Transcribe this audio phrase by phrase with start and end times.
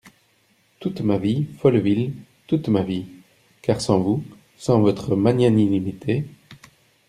[0.79, 2.13] Toute ma vie, Folleville,
[2.47, 3.05] toute ma vie!
[3.61, 4.23] car sans vous…
[4.57, 6.25] sans votre magnanimité…